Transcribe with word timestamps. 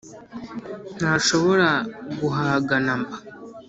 ntashobora 0.97 1.69
guhaga 2.19 2.75
na 2.85 2.93
mba 2.99 3.15